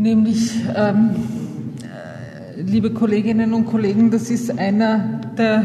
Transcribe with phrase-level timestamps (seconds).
[0.00, 1.10] nämlich, ähm,
[1.82, 5.64] äh, liebe Kolleginnen und Kollegen, das ist einer der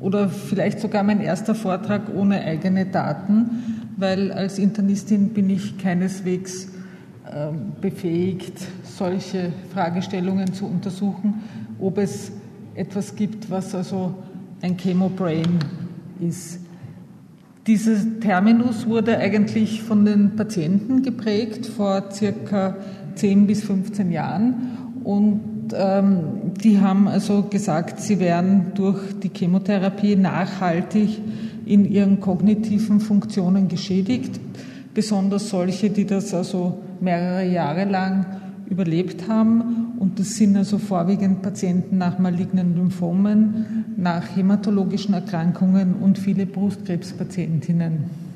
[0.00, 6.68] oder vielleicht sogar mein erster Vortrag ohne eigene Daten, weil als Internistin bin ich keineswegs
[7.24, 7.48] äh,
[7.80, 11.42] befähigt, solche Fragestellungen zu untersuchen,
[11.80, 12.32] ob es
[12.74, 14.14] etwas gibt, was also
[14.60, 15.58] ein Chemobrain
[16.20, 16.60] ist.
[17.66, 22.76] Dieser Terminus wurde eigentlich von den Patienten geprägt vor circa
[23.16, 24.54] 10 bis 15 Jahren
[25.04, 25.40] und
[25.74, 31.20] ähm, die haben also gesagt, sie wären durch die Chemotherapie nachhaltig
[31.64, 34.40] in ihren kognitiven Funktionen geschädigt,
[34.94, 38.26] besonders solche, die das also mehrere Jahre lang
[38.68, 39.94] überlebt haben.
[39.98, 48.26] Und das sind also vorwiegend Patienten nach malignen Lymphomen, nach hämatologischen Erkrankungen und viele Brustkrebspatientinnen.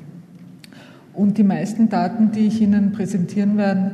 [1.13, 3.91] Und die meisten Daten, die ich Ihnen präsentieren werde,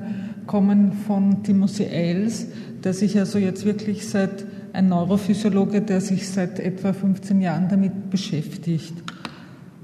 [0.48, 2.48] kommen von Timothy Ailes,
[2.84, 8.10] der sich also jetzt wirklich seit ein Neurophysiologe, der sich seit etwa 15 Jahren damit
[8.10, 8.94] beschäftigt.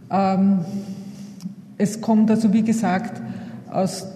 [0.09, 0.59] Ähm,
[1.77, 3.21] es kommt also, wie gesagt,
[3.69, 4.07] aus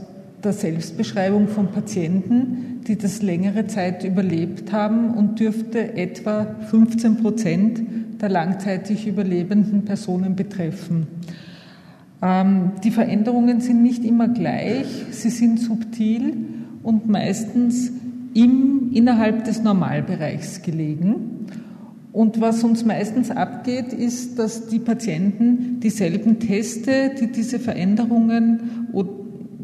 [0.44, 7.82] der Selbstbeschreibung von Patienten, die das längere Zeit überlebt haben und dürfte etwa 15 Prozent
[8.22, 11.08] der langzeitig überlebenden Personen betreffen.
[12.22, 16.36] Ähm, die Veränderungen sind nicht immer gleich, sie sind subtil
[16.84, 17.92] und meistens
[18.34, 21.48] im, innerhalb des Normalbereichs gelegen.
[22.14, 28.88] Und was uns meistens abgeht, ist, dass die Patienten dieselben Teste, die diese Veränderungen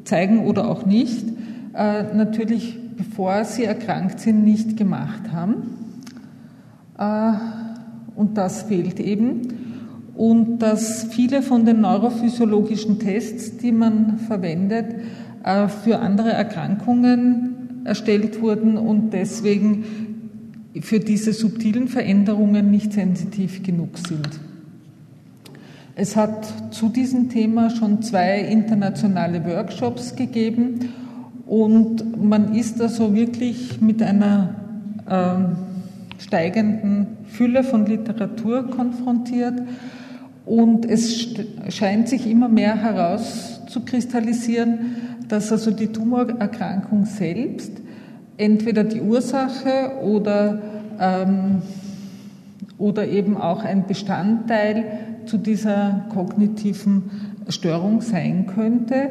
[0.03, 1.25] zeigen oder auch nicht,
[1.73, 5.63] äh, natürlich bevor sie erkrankt sind, nicht gemacht haben.
[6.97, 7.33] Äh,
[8.15, 9.47] und das fehlt eben.
[10.15, 14.95] Und dass viele von den neurophysiologischen Tests, die man verwendet,
[15.43, 19.83] äh, für andere Erkrankungen erstellt wurden und deswegen
[20.81, 24.29] für diese subtilen Veränderungen nicht sensitiv genug sind.
[25.95, 30.89] Es hat zu diesem Thema schon zwei internationale Workshops gegeben
[31.45, 34.55] und man ist also wirklich mit einer
[35.07, 39.61] äh, steigenden Fülle von Literatur konfrontiert
[40.45, 41.29] und es
[41.69, 44.95] scheint sich immer mehr herauszukristallisieren,
[45.29, 47.71] dass also die Tumorerkrankung selbst
[48.37, 50.61] entweder die Ursache oder,
[50.99, 51.61] ähm,
[52.77, 54.85] oder eben auch ein Bestandteil
[55.25, 57.03] zu dieser kognitiven
[57.47, 59.09] Störung sein könnte.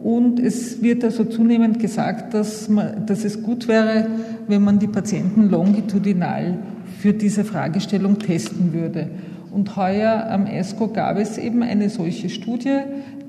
[0.00, 4.08] Und es wird also zunehmend gesagt, dass, man, dass es gut wäre,
[4.48, 6.58] wenn man die Patienten longitudinal
[6.98, 9.08] für diese Fragestellung testen würde.
[9.54, 12.80] Und heuer am ESCO gab es eben eine solche Studie,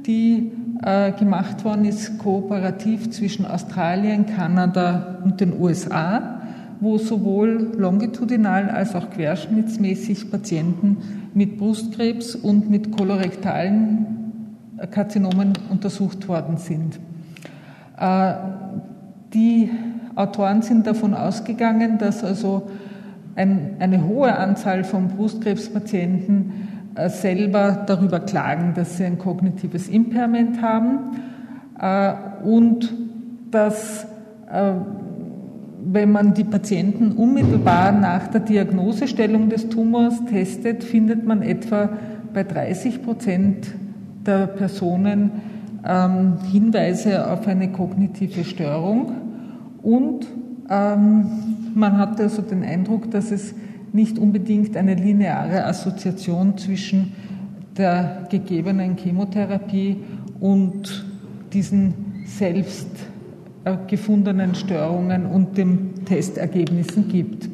[0.08, 0.52] die
[0.84, 6.42] äh, gemacht worden ist, kooperativ zwischen Australien, Kanada und den USA,
[6.80, 10.98] wo sowohl longitudinal als auch querschnittsmäßig Patienten
[11.36, 14.08] mit Brustkrebs und mit kolorektalen
[14.90, 17.00] Karzinomen untersucht worden sind.
[18.00, 18.34] Äh,
[19.32, 19.70] die
[20.16, 22.64] Autoren sind davon ausgegangen, dass also
[23.36, 26.52] ein, eine hohe Anzahl von Brustkrebspatienten
[26.96, 31.00] äh, selber darüber klagen, dass sie ein kognitives Impairment haben
[31.80, 32.14] äh,
[32.44, 32.94] und
[33.52, 34.06] dass,
[34.52, 34.74] äh,
[35.84, 41.90] wenn man die Patienten unmittelbar nach der Diagnosestellung des Tumors testet, findet man etwa
[42.34, 43.68] bei 30 Prozent
[44.26, 45.32] der Personen
[45.88, 49.12] ähm, Hinweise auf eine kognitive Störung
[49.84, 50.26] und
[50.70, 51.26] ähm,
[51.76, 53.54] man hatte also den Eindruck, dass es
[53.92, 57.14] nicht unbedingt eine lineare Assoziation zwischen
[57.78, 59.98] der gegebenen Chemotherapie
[60.40, 61.06] und
[61.54, 61.94] diesen
[62.26, 62.88] selbst
[63.64, 67.50] äh, gefundenen Störungen und den Testergebnissen gibt.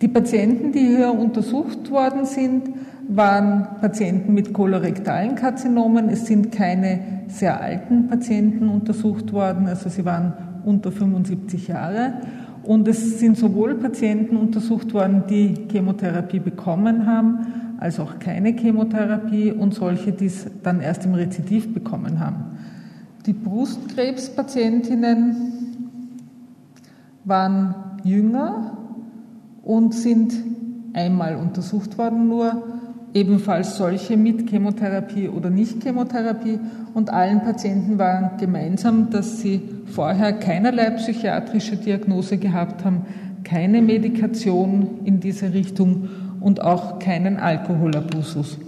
[0.00, 2.68] Die Patienten, die hier untersucht worden sind,
[3.08, 6.08] waren Patienten mit kolorektalen Karzinomen.
[6.08, 10.32] Es sind keine sehr alten Patienten untersucht worden, also sie waren
[10.64, 12.14] unter 75 Jahre.
[12.64, 17.46] Und es sind sowohl Patienten untersucht worden, die Chemotherapie bekommen haben,
[17.78, 22.56] als auch keine Chemotherapie und solche, die es dann erst im Rezidiv bekommen haben.
[23.26, 25.36] Die Brustkrebspatientinnen
[27.24, 27.74] waren
[28.04, 28.78] jünger
[29.62, 30.34] und sind
[30.92, 32.73] einmal untersucht worden nur
[33.14, 36.58] ebenfalls solche mit Chemotherapie oder nicht Chemotherapie.
[36.92, 43.06] Und allen Patienten war gemeinsam, dass sie vorher keinerlei psychiatrische Diagnose gehabt haben,
[43.44, 46.08] keine Medikation in diese Richtung
[46.40, 48.58] und auch keinen Alkoholabusus.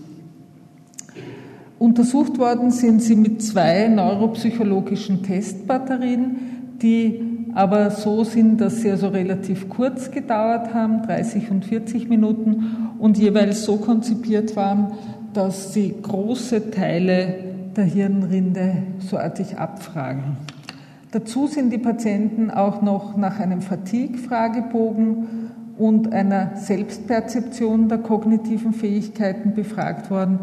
[1.78, 6.36] Untersucht worden sind sie mit zwei neuropsychologischen Testbatterien,
[6.80, 7.25] die
[7.56, 13.16] aber so sind, dass sie also relativ kurz gedauert haben, 30 und 40 Minuten, und
[13.16, 14.92] jeweils so konzipiert waren,
[15.32, 17.34] dass sie große Teile
[17.74, 20.36] der Hirnrinde soartig abfragen.
[21.12, 25.26] Dazu sind die Patienten auch noch nach einem Fatigue-Fragebogen
[25.78, 30.40] und einer Selbstperzeption der kognitiven Fähigkeiten befragt worden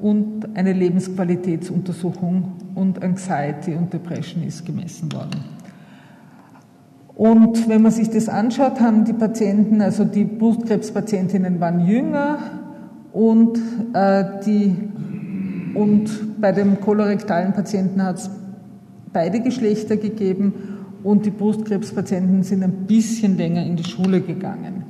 [0.00, 5.63] und eine Lebensqualitätsuntersuchung und Anxiety und Depression ist gemessen worden.
[7.16, 12.38] Und wenn man sich das anschaut, haben die Patienten, also die Brustkrebspatientinnen waren jünger
[13.12, 13.58] und,
[13.92, 14.76] äh, die,
[15.74, 18.30] und bei dem kolorektalen Patienten hat es
[19.12, 20.54] beide Geschlechter gegeben
[21.04, 24.82] und die Brustkrebspatienten sind ein bisschen länger in die Schule gegangen.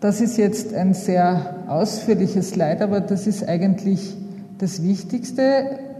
[0.00, 4.16] Das ist jetzt ein sehr ausführliches Slide, aber das ist eigentlich
[4.58, 5.42] das Wichtigste.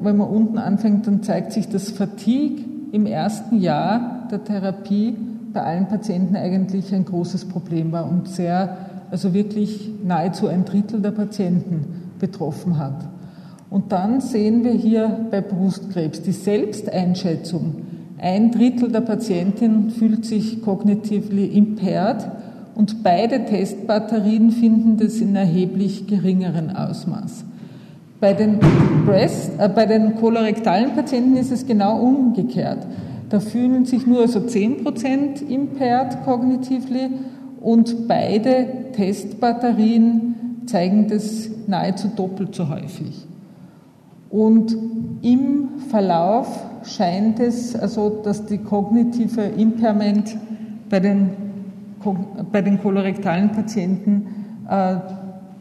[0.01, 5.17] Wenn man unten anfängt, dann zeigt sich, dass Fatigue im ersten Jahr der Therapie
[5.53, 8.77] bei allen Patienten eigentlich ein großes Problem war und sehr,
[9.11, 13.09] also wirklich nahezu ein Drittel der Patienten betroffen hat.
[13.69, 17.77] Und dann sehen wir hier bei Brustkrebs die Selbsteinschätzung.
[18.19, 22.29] Ein Drittel der Patientinnen fühlt sich cognitively impaired
[22.75, 27.45] und beide Testbatterien finden das in erheblich geringeren Ausmaß.
[28.21, 28.59] Bei den,
[29.07, 32.87] Breast, äh, bei den kolorektalen Patienten ist es genau umgekehrt.
[33.31, 37.11] Da fühlen sich nur so 10% impaired cognitively
[37.61, 43.27] und beide Testbatterien zeigen das nahezu doppelt so häufig.
[44.31, 44.77] Und
[45.23, 50.37] im Verlauf scheint es also, dass die kognitive Impairment
[50.89, 51.31] bei den,
[52.51, 54.27] bei den kolorektalen Patienten
[54.69, 54.97] äh,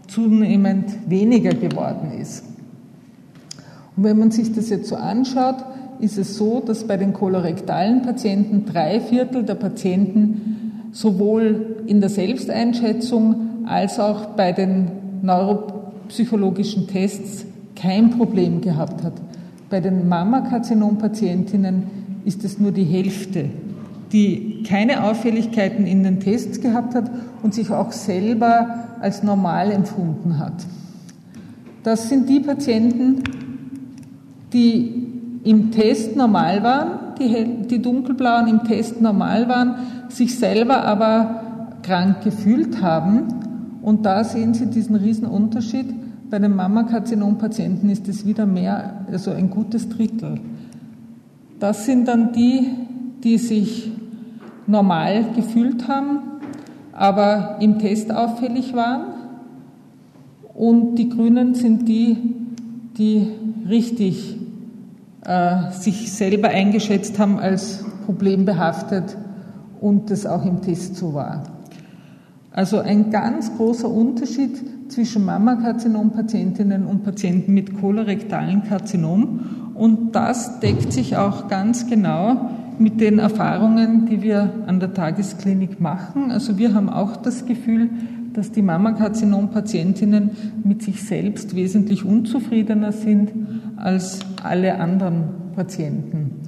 [0.07, 2.43] zunehmend weniger geworden ist.
[3.95, 5.57] Und wenn man sich das jetzt so anschaut,
[5.99, 12.09] ist es so, dass bei den kolorektalen Patienten drei Viertel der Patienten sowohl in der
[12.09, 14.87] Selbsteinschätzung als auch bei den
[15.21, 19.13] neuropsychologischen Tests kein Problem gehabt hat.
[19.69, 21.83] Bei den Mammakarzinom-Patientinnen
[22.25, 23.45] ist es nur die Hälfte,
[24.11, 27.11] die keine Auffälligkeiten in den Tests gehabt hat
[27.43, 30.65] und sich auch selber als normal empfunden hat.
[31.83, 33.23] Das sind die Patienten,
[34.51, 35.08] die
[35.43, 39.75] im Test normal waren, die, die dunkelblauen im Test normal waren,
[40.09, 43.27] sich selber aber krank gefühlt haben.
[43.81, 45.87] Und da sehen Sie diesen riesen Unterschied.
[46.29, 50.39] Bei den Mammakarzinom-Patienten ist es wieder mehr, also ein gutes Drittel.
[51.59, 52.69] Das sind dann die,
[53.23, 53.91] die sich
[54.67, 56.19] normal gefühlt haben,
[56.93, 59.05] aber im Test auffällig waren.
[60.53, 62.17] Und die Grünen sind die,
[62.97, 63.27] die
[63.67, 64.37] richtig
[65.25, 69.17] äh, sich selber eingeschätzt haben als problembehaftet
[69.81, 71.43] und das auch im Test so war.
[72.51, 79.71] Also ein ganz großer Unterschied zwischen Mammakarzinom-Patientinnen und Patienten mit kolorektalen Karzinom.
[79.75, 82.49] Und das deckt sich auch ganz genau
[82.79, 86.31] mit den Erfahrungen, die wir an der Tagesklinik machen.
[86.31, 87.89] Also wir haben auch das Gefühl,
[88.33, 90.31] dass die Mammakarzinom-Patientinnen
[90.63, 93.31] mit sich selbst wesentlich unzufriedener sind
[93.79, 95.23] als alle anderen
[95.55, 96.41] Patienten.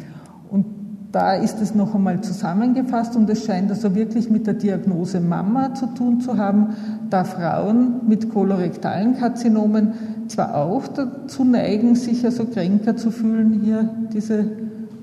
[0.49, 0.65] Und
[1.11, 5.73] da ist es noch einmal zusammengefasst und es scheint also wirklich mit der Diagnose Mama
[5.73, 6.75] zu tun zu haben,
[7.09, 9.93] da Frauen mit kolorektalen Karzinomen
[10.27, 14.45] zwar auch dazu neigen, sich also kränker zu fühlen, hier diese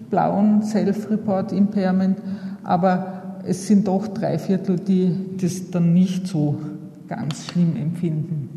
[0.08, 2.18] blauen Self-Report Impairment,
[2.62, 6.58] aber es sind doch drei Viertel, die das dann nicht so
[7.08, 8.48] ganz schlimm empfinden.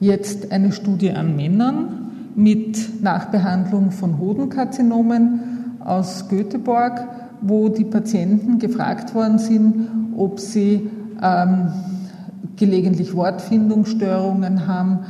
[0.00, 2.03] Jetzt eine Studie an Männern
[2.34, 7.06] mit Nachbehandlung von Hodenkarzinomen aus Göteborg,
[7.40, 10.90] wo die Patienten gefragt worden sind, ob sie
[11.22, 11.68] ähm,
[12.56, 15.00] gelegentlich Wortfindungsstörungen haben,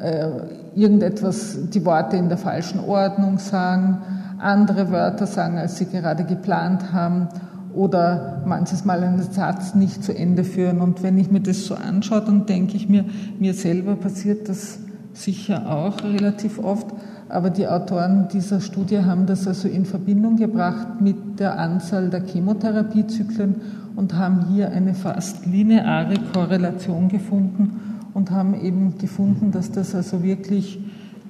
[0.00, 0.28] äh,
[0.74, 3.98] irgendetwas, die Worte in der falschen Ordnung sagen,
[4.38, 7.28] andere Wörter sagen, als sie gerade geplant haben
[7.74, 10.80] oder manches Mal einen Satz nicht zu Ende führen.
[10.80, 13.04] Und wenn ich mir das so anschaue, dann denke ich mir,
[13.38, 14.78] mir selber passiert das
[15.14, 16.86] sicher auch relativ oft.
[17.28, 22.24] Aber die Autoren dieser Studie haben das also in Verbindung gebracht mit der Anzahl der
[22.26, 23.56] Chemotherapiezyklen
[23.96, 30.22] und haben hier eine fast lineare Korrelation gefunden und haben eben gefunden, dass das also
[30.22, 30.78] wirklich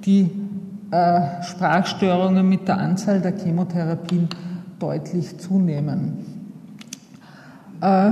[0.05, 0.29] die
[0.91, 4.27] äh, Sprachstörungen mit der Anzahl der Chemotherapien
[4.79, 6.13] deutlich zunehmen.
[7.81, 8.11] Äh,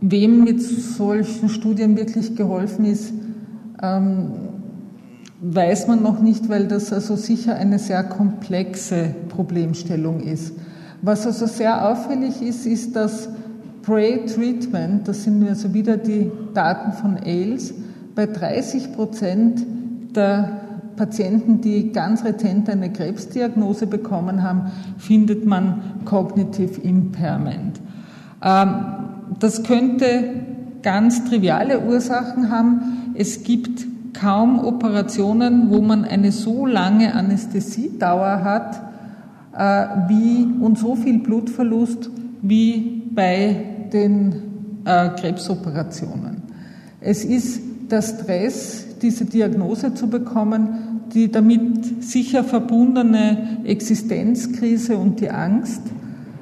[0.00, 3.12] wem mit solchen Studien wirklich geholfen ist,
[3.96, 4.30] ähm,
[5.40, 10.54] weiß man noch nicht, weil das also sicher eine sehr komplexe Problemstellung ist.
[11.02, 13.28] Was also sehr auffällig ist, ist, dass
[13.82, 17.74] Pre-Treatment, das sind also wieder die Daten von AIDS,
[18.14, 19.64] bei 30 Prozent
[20.16, 20.60] der
[20.96, 27.80] Patienten, die ganz retent eine Krebsdiagnose bekommen haben, findet man Cognitive Impairment.
[28.42, 28.74] Ähm,
[29.38, 30.30] das könnte
[30.82, 33.05] ganz triviale Ursachen haben.
[33.18, 38.82] Es gibt kaum Operationen, wo man eine so lange Anästhesiedauer hat
[39.56, 42.10] äh, wie, und so viel Blutverlust
[42.42, 44.34] wie bei den
[44.84, 46.42] äh, Krebsoperationen.
[47.00, 55.30] Es ist der Stress, diese Diagnose zu bekommen, die damit sicher verbundene Existenzkrise und die
[55.30, 55.82] Angst.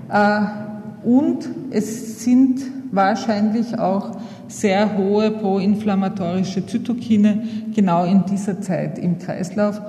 [0.08, 0.63] Äh,
[1.04, 4.16] und es sind wahrscheinlich auch
[4.48, 7.44] sehr hohe proinflammatorische Zytokine
[7.74, 9.80] genau in dieser Zeit im Kreislauf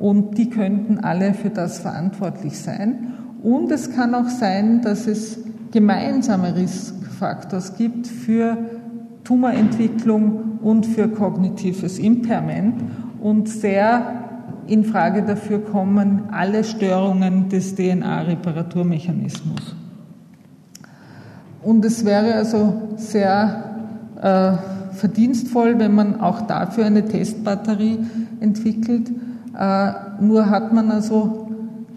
[0.00, 3.14] und die könnten alle für das verantwortlich sein.
[3.42, 5.38] Und es kann auch sein, dass es
[5.70, 8.56] gemeinsame Riskfaktors gibt für
[9.24, 12.82] Tumorentwicklung und für kognitives Impairment
[13.20, 14.24] und sehr
[14.66, 19.77] in Frage dafür kommen alle Störungen des DNA-Reparaturmechanismus.
[21.62, 23.64] Und es wäre also sehr
[24.20, 27.98] äh, verdienstvoll, wenn man auch dafür eine Testbatterie
[28.40, 29.10] entwickelt.
[29.58, 31.48] Äh, nur hat man also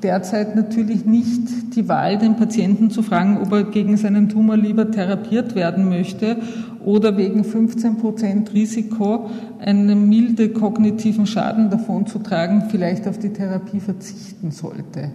[0.01, 4.89] derzeit natürlich nicht die Wahl, den Patienten zu fragen, ob er gegen seinen Tumor lieber
[4.89, 6.37] therapiert werden möchte
[6.83, 13.29] oder wegen 15 Prozent Risiko einen milde kognitiven Schaden davon zu tragen, vielleicht auf die
[13.29, 15.11] Therapie verzichten sollte.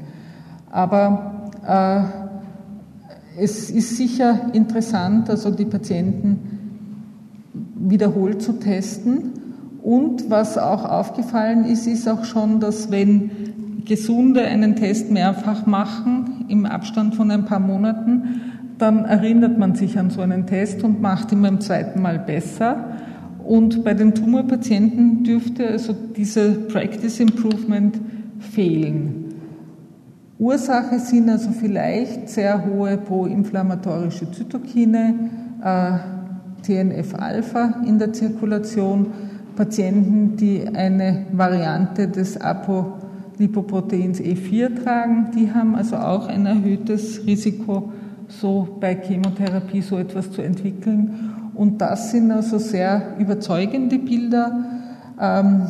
[0.70, 2.25] Aber äh,
[3.38, 6.38] es ist sicher interessant, also die Patienten
[7.78, 9.32] wiederholt zu testen.
[9.82, 13.30] Und was auch aufgefallen ist, ist auch schon, dass wenn
[13.84, 18.40] Gesunde einen Test mehrfach machen im Abstand von ein paar Monaten,
[18.78, 22.96] dann erinnert man sich an so einen Test und macht ihn beim zweiten Mal besser.
[23.44, 27.96] Und bei den Tumorpatienten dürfte also diese Practice Improvement
[28.40, 29.25] fehlen.
[30.38, 35.14] Ursache sind also vielleicht sehr hohe proinflammatorische Zytokine,
[35.62, 35.92] äh,
[36.62, 39.06] TNF-Alpha in der Zirkulation,
[39.56, 47.92] Patienten, die eine Variante des Apolipoproteins E4 tragen, die haben also auch ein erhöhtes Risiko,
[48.28, 51.32] so bei Chemotherapie so etwas zu entwickeln.
[51.54, 54.64] Und das sind also sehr überzeugende Bilder.
[55.18, 55.62] Ähm,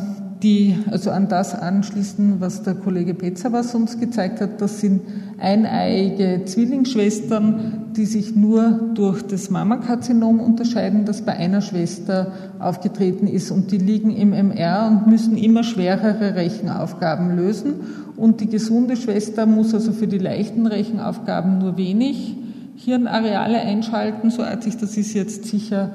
[0.43, 4.61] die also an das anschließen, was der Kollege Petzer uns gezeigt hat.
[4.61, 5.01] Das sind
[5.39, 13.49] eineiige Zwillingsschwestern, die sich nur durch das Mammakarzinom unterscheiden, das bei einer Schwester aufgetreten ist.
[13.49, 17.73] Und die liegen im MR und müssen immer schwerere Rechenaufgaben lösen.
[18.15, 22.35] Und die gesunde Schwester muss also für die leichten Rechenaufgaben nur wenig
[22.75, 24.29] Hirnareale einschalten.
[24.29, 25.91] So artig, das ist jetzt sicher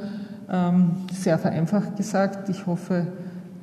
[0.50, 2.48] ähm, sehr vereinfacht gesagt.
[2.48, 3.06] Ich hoffe,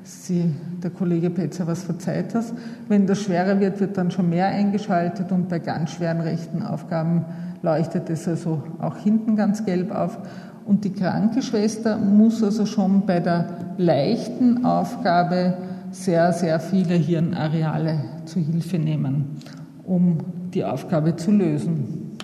[0.04, 2.54] Sie, der Kollege Petzer, was verzeiht hast.
[2.88, 7.26] Wenn das schwerer wird, wird dann schon mehr eingeschaltet und bei ganz schweren rechten Aufgaben
[7.62, 10.18] leuchtet es also auch hinten ganz gelb auf.
[10.66, 15.58] Und die kranke Schwester muss also schon bei der leichten Aufgabe
[15.92, 19.38] sehr, sehr viele Hirnareale zu Hilfe nehmen,
[19.84, 20.18] um
[20.54, 22.18] die Aufgabe zu lösen.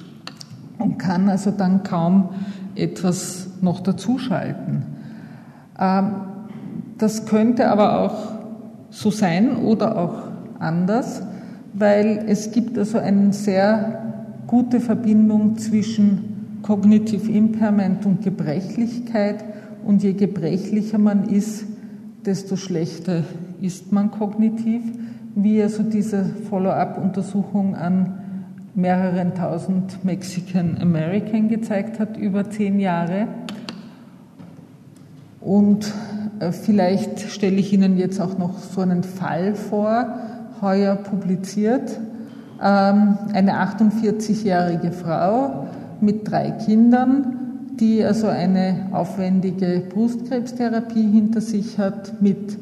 [0.77, 2.29] Und kann also dann kaum
[2.75, 4.83] etwas noch dazuschalten.
[5.79, 6.11] Ähm,
[6.97, 8.15] das könnte aber auch
[8.89, 10.15] so sein oder auch
[10.59, 11.21] anders,
[11.73, 14.13] weil es gibt also eine sehr
[14.47, 19.43] gute Verbindung zwischen Cognitive Impairment und Gebrechlichkeit
[19.85, 21.65] und je gebrechlicher man ist,
[22.25, 23.23] desto schlechter
[23.61, 24.81] ist man kognitiv,
[25.35, 28.19] wie also diese Follow-up-Untersuchung an
[28.73, 33.27] mehreren tausend Mexican American gezeigt hat über zehn Jahre.
[35.39, 35.93] Und
[36.51, 40.19] vielleicht stelle ich Ihnen jetzt auch noch so einen Fall vor,
[40.61, 41.99] heuer publiziert.
[42.61, 45.67] Ähm, eine 48-jährige Frau
[46.01, 52.57] mit drei Kindern, die also eine aufwendige Brustkrebstherapie hinter sich hat mit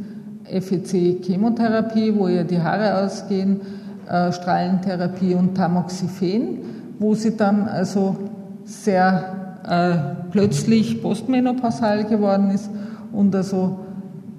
[0.45, 3.61] FEC-Chemotherapie, wo ihr die Haare ausgehen,
[4.09, 6.59] äh, Strahlentherapie und Tamoxifen,
[6.99, 8.17] wo sie dann also
[8.65, 12.69] sehr äh, plötzlich postmenopausal geworden ist
[13.13, 13.79] und also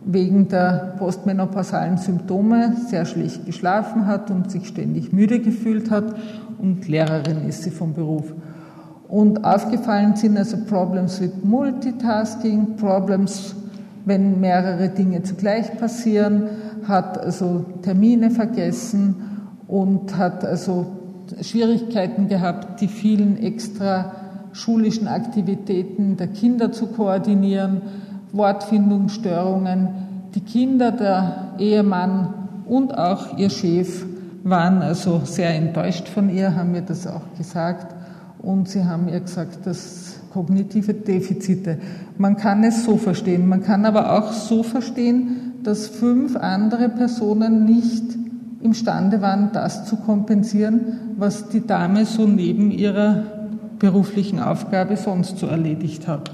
[0.04, 6.14] wegen der postmenopausalen Symptome sehr schlecht geschlafen hat und sich ständig müde gefühlt hat
[6.58, 8.32] und Lehrerin ist sie vom Beruf.
[9.08, 13.54] Und aufgefallen sind also Problems with Multitasking, Problems,
[14.04, 16.48] wenn mehrere Dinge zugleich passieren,
[16.86, 19.16] hat also Termine vergessen
[19.66, 20.86] und hat also
[21.40, 24.12] Schwierigkeiten gehabt, die vielen extra
[24.52, 27.82] schulischen Aktivitäten der Kinder zu koordinieren,
[28.34, 29.88] Wortfindungsstörungen.
[30.34, 32.34] Die Kinder, der Ehemann
[32.66, 34.04] und auch ihr Chef
[34.42, 37.94] waren also sehr enttäuscht von ihr, haben mir das auch gesagt.
[38.42, 41.78] Und sie haben ihr gesagt, dass kognitive Defizite.
[42.18, 43.48] Man kann es so verstehen.
[43.48, 48.04] Man kann aber auch so verstehen, dass fünf andere Personen nicht
[48.60, 53.22] imstande waren, das zu kompensieren, was die Dame so neben ihrer
[53.78, 56.30] beruflichen Aufgabe sonst so erledigt hat.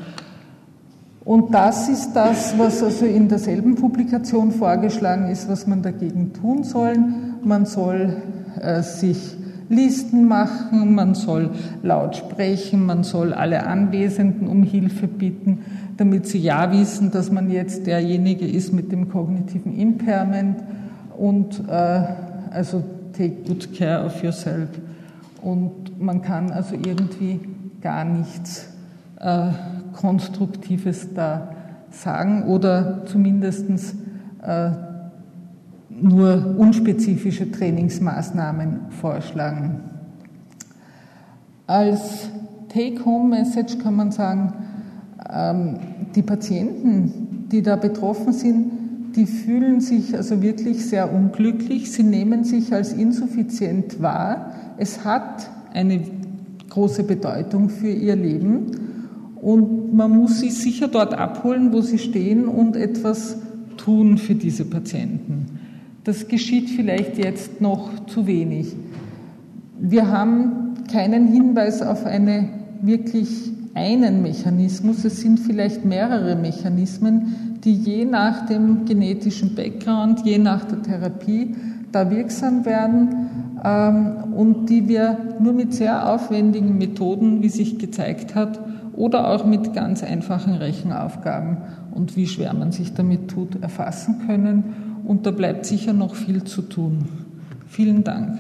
[1.31, 6.65] Und das ist das, was also in derselben Publikation vorgeschlagen ist, was man dagegen tun
[6.65, 6.97] soll.
[7.45, 8.17] Man soll
[8.61, 9.37] äh, sich
[9.69, 11.51] Listen machen, man soll
[11.85, 15.61] laut sprechen, man soll alle Anwesenden um Hilfe bitten,
[15.99, 20.57] damit sie ja wissen, dass man jetzt derjenige ist mit dem kognitiven Impairment
[21.17, 22.03] und äh,
[22.51, 22.83] also
[23.17, 24.69] take good care of yourself.
[25.43, 27.39] Und man kann also irgendwie
[27.81, 28.67] gar nichts
[29.21, 29.51] äh,
[29.93, 31.55] Konstruktives da
[31.91, 33.67] sagen oder zumindest
[34.43, 34.71] äh,
[36.01, 39.81] nur unspezifische Trainingsmaßnahmen vorschlagen.
[41.67, 42.29] Als
[42.69, 44.53] Take-Home-Message kann man sagen,
[45.33, 45.77] ähm,
[46.15, 48.73] die Patienten, die da betroffen sind,
[49.17, 51.91] die fühlen sich also wirklich sehr unglücklich.
[51.91, 54.53] Sie nehmen sich als insuffizient wahr.
[54.79, 56.01] Es hat eine
[56.69, 58.90] große Bedeutung für ihr Leben
[59.41, 63.39] und man muss sie sicher dort abholen, wo sie stehen und etwas
[63.77, 65.47] tun für diese Patienten.
[66.05, 68.75] Das geschieht vielleicht jetzt noch zu wenig.
[69.79, 72.49] Wir haben keinen Hinweis auf eine
[72.83, 75.05] wirklich einen Mechanismus.
[75.05, 81.55] Es sind vielleicht mehrere Mechanismen, die je nach dem genetischen Background, je nach der Therapie
[81.93, 83.29] da wirksam werden
[83.65, 88.61] ähm, und die wir nur mit sehr aufwendigen Methoden, wie sich gezeigt hat,
[89.01, 91.57] oder auch mit ganz einfachen Rechenaufgaben
[91.91, 96.45] und wie schwer man sich damit tut, erfassen können und da bleibt sicher noch viel
[96.45, 97.09] zu tun.
[97.67, 98.39] Vielen Dank.